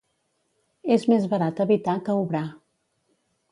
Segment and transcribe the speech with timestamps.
[0.95, 2.45] És més barat evitar que obrar.